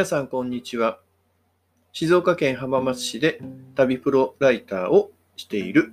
[0.00, 0.98] 皆さん、こんにちは。
[1.92, 3.38] 静岡県浜松市で
[3.74, 5.92] 旅プロライターをしている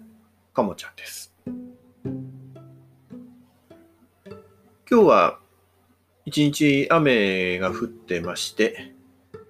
[0.54, 1.36] かもちゃんです。
[4.90, 5.40] 今日は
[6.26, 8.96] 一日雨が降ってまして、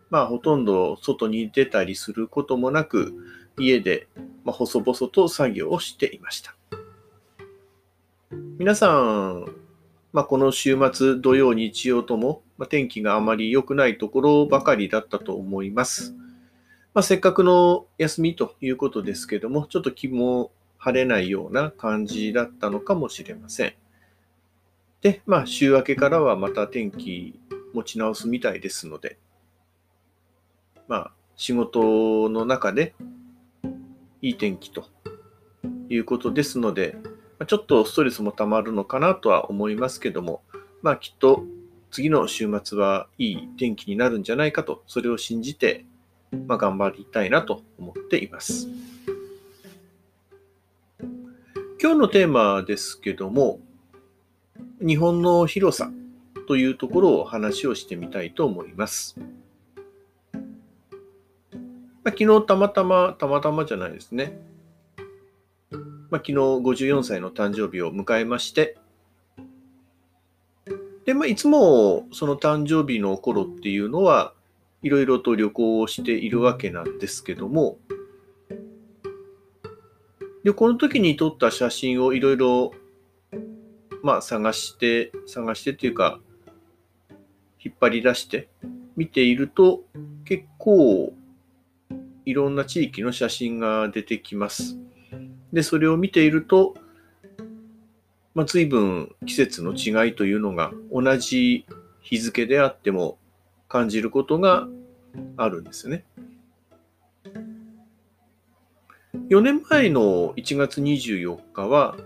[0.10, 3.14] まあほとんど外に出たりすることもなく、
[3.60, 4.08] 家で
[4.44, 6.56] 細々と作業をしていました。
[8.58, 9.67] 皆さん、
[10.18, 16.16] まあ、この週末、土曜、日曜とも、まあ、天気があまり良くないところばかりだったと思います。
[16.96, 20.50] まあ、せっかくの休みということですけども、ちょっと気も
[20.80, 23.74] 晴れないような感じだったのかもしれません。
[25.02, 27.40] で、まあ、週明けからはまた天気
[27.76, 29.20] 持ち直すみたいですので、
[30.88, 32.96] まあ、仕事の中で
[34.24, 34.86] いい天気と
[35.90, 36.98] いうことですので、
[37.46, 40.42] ちょっとストレスもたまるのかなとは思いますけども、
[40.82, 41.44] まあきっと
[41.92, 45.86] 次の週末はいい天気になるんじゃないかと、それを信じて、
[46.48, 48.68] まあ、頑張りたいなと思っています。
[51.82, 53.60] 今日のテーマですけども、
[54.80, 55.92] 日本の広さ
[56.48, 59.16] というところを話をしてみたいと思います。
[62.04, 64.40] まあ、昨日たまたま、たまたまじゃないですね。
[66.10, 68.78] まあ、昨日54歳の誕生日を迎えまして、
[71.06, 74.34] で、まあ、いつもその誕生日の頃っていうのは、
[74.84, 77.78] いろいろと旅行をしているわけなんですけども、
[80.44, 82.72] 旅行の時に撮った写真をいろいろ、
[84.02, 86.20] まあ、探して、探してっていうか、
[87.64, 88.48] 引っ張り出して
[88.96, 89.84] 見ていると、
[90.24, 91.14] 結構
[92.26, 94.78] いろんな地域の写真が出てきます。
[95.54, 96.76] で、それを見ていると、
[98.34, 101.66] まあ、随分季節の違いというのが同じ
[102.02, 103.18] 日付であっても
[103.68, 104.68] 感じることが
[105.38, 106.06] あるんですね。
[109.30, 111.98] 4年前の1月24日は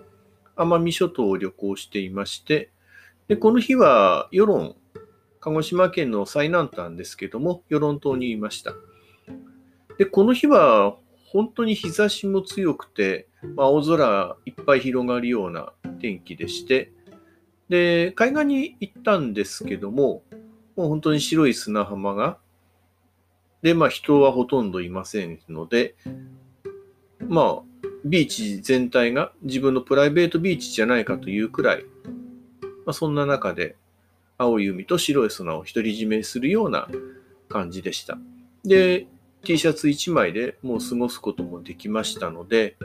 [0.56, 2.72] 奄美諸島を旅行していまして、
[3.28, 4.75] でこの日は与論、
[5.40, 8.74] 鹿児島県の最南端ですけども、与論島にいました。
[9.97, 10.96] で、この日は
[11.31, 15.72] 本当に日差しも強くて、まあ、青空いっぱい広がるような
[16.02, 16.92] 天気でして、
[17.69, 20.24] で、海岸に行ったんですけども、
[20.75, 22.38] もう本当に白い砂浜が、
[23.62, 25.96] で、まあ人はほとんどいませんので、
[27.30, 31.86] まあ、ビーチ全体が自分のプライベートビーチじゃないかというくらい、
[32.86, 33.78] まあ、そんな中で
[34.38, 36.90] 青い海と白い砂を独り占めするような
[37.48, 38.18] 感じでした。
[38.66, 39.08] で、
[39.44, 42.78] T シャツ1枚でもう過ごすこともできましたので、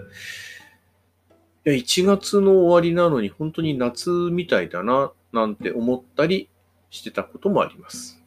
[1.67, 6.49] いや1月の終わりなのに本当に夏みたいだな、なんて思ったり
[6.91, 8.22] してたこともあります。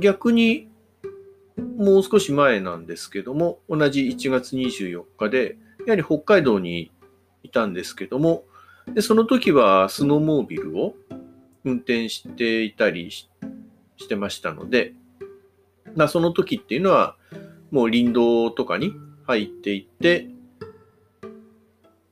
[0.00, 0.68] 逆に、
[1.76, 5.56] もう少し前なんですけども、同じ1月24日で、
[5.86, 6.90] やはり北海道に
[7.42, 8.44] いたんですけども、
[8.94, 10.94] でその時はスノーモービルを
[11.64, 13.28] 運転していたりし
[14.08, 14.94] てましたので、
[15.96, 17.16] ま、その時っていうのは、
[17.70, 18.94] もう林道とかに
[19.26, 20.28] 入っていって、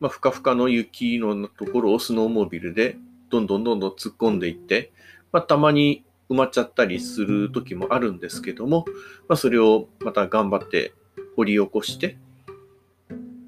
[0.00, 2.98] まあ、ふかふかの雪のところをスノーモービルで
[3.30, 4.92] どんどんどんどん突っ込んでいって、
[5.32, 8.84] まあ、たまに埋まっちゃったりする時もあるんですけども、
[9.28, 10.92] まあ、それをまた頑張って
[11.36, 12.18] 掘り起こして、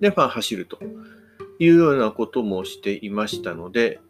[0.00, 0.78] で、まあ、走ると
[1.58, 4.00] いうようなこともしていましたので、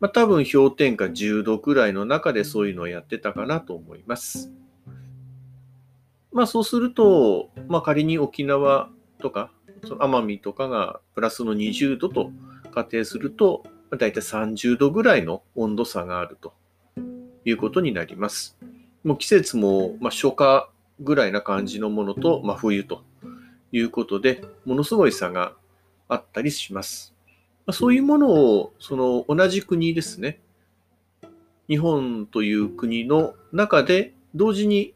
[0.00, 4.52] まあ、多分氷点下10度くらいの中でそういうのをやってたかなと思います。
[6.34, 8.90] まあそうすると、まあ仮に沖縄
[9.20, 9.50] とか、
[9.84, 12.32] その奄美とかがプラスの20度と
[12.74, 16.52] 仮定すると、まあ、大体30度ぐらいの温度差があると
[17.44, 18.58] いうことになります。
[19.04, 20.68] もう季節も、まあ、初夏
[20.98, 23.04] ぐらいな感じのものと、まあ、冬と
[23.70, 25.52] いうことで、ものすごい差が
[26.08, 27.14] あったりします。
[27.66, 30.40] まあ、そういうものを、その同じ国ですね。
[31.68, 34.94] 日本という国の中で同時に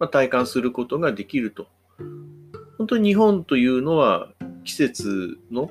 [0.00, 1.68] まあ、体感することができると。
[2.78, 4.32] 本当に日本というのは
[4.64, 5.70] 季節の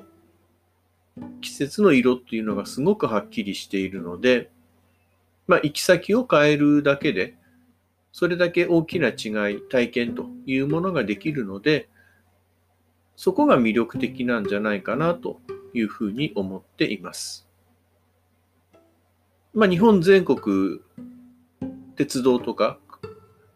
[1.40, 4.50] 季節の色っていうのがすごくはっきりしているので、
[5.46, 7.34] まあ、行き先を変えるだけで、
[8.12, 11.88] それだけ大きな違い、体験というものができるので、
[13.16, 15.40] そこが魅力的なんじゃないかなと
[15.74, 17.48] いうふうに思っています。
[19.52, 20.80] まあ、日本全国、
[21.96, 22.78] 鉄道とか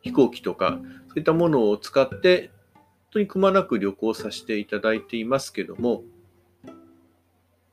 [0.04, 0.78] 飛行機とか、
[1.08, 6.02] そういったものを使って、本当にくまなく旅行させていただいていますけども、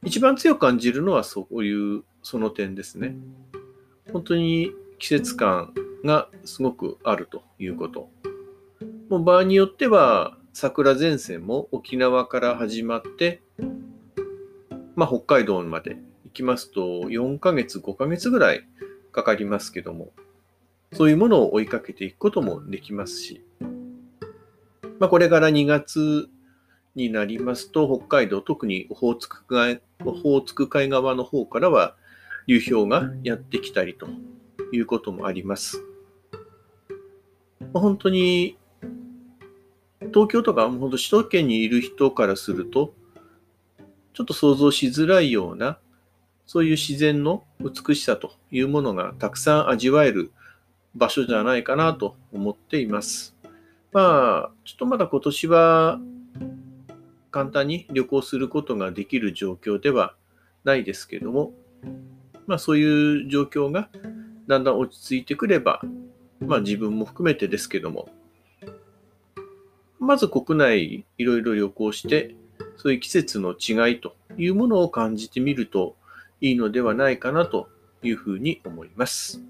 [0.04, 3.16] 一番強く感じるのはそういう、その点ですね。
[4.14, 5.74] 本当に季節感
[6.06, 8.10] がすごくあるということ。
[9.10, 13.42] もう場合によっては桜前線も沖縄から始まって、
[14.96, 18.66] まあ、北海道まで行きますと4ヶ月、5ヶ月ぐらい
[19.12, 20.12] かかりますけども、
[20.94, 23.44] そういうものを追いかけていくこともできますし、
[25.00, 26.30] まあ、これから2月
[26.96, 31.96] になりますと、北海道、特にオホーツク海オホーツク海側の方からは
[32.48, 34.08] 流氷がやってきたりと
[34.72, 35.84] いうこともあります。
[37.74, 38.58] 本当に
[40.14, 42.94] 東京とか本当首都圏にいる人からすると、
[44.14, 45.78] ちょっと想像しづらいような、
[46.46, 50.32] そういう自然の美しさというものがたくさん味わえる
[50.96, 53.36] 場所じゃないかなと思っています。
[53.94, 56.00] まあ、ちょっとまだ今年は
[57.32, 60.16] 簡単に旅行することができる状況では
[60.64, 61.54] ないですけども、
[62.46, 63.90] まあそういう状況が
[64.48, 65.82] だんだん落ち着いてくれば、
[66.40, 68.10] まあ自分も含めてですけども、
[70.00, 72.36] まず国内いろいろ旅行して、
[72.76, 75.96] そういう季節の違いというものを感じてみると
[76.42, 77.70] いいのではないかなと
[78.04, 79.42] いうふうに思います。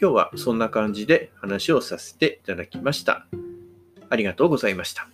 [0.00, 3.26] 今日はそんな感じで話をさせていただきました。
[4.08, 5.08] ありがとうございました。